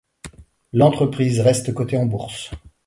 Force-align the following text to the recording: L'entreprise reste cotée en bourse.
L'entreprise 0.73 1.41
reste 1.41 1.75
cotée 1.75 1.95
en 1.95 2.07
bourse. 2.07 2.49